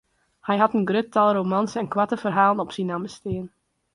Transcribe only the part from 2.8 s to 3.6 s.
namme stean.